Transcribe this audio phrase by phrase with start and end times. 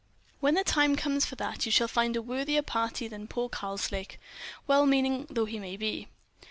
[0.39, 4.19] "When the time comes for that, you shall find a worthier parti than poor Karslake,
[4.65, 6.07] well meaning though he may be.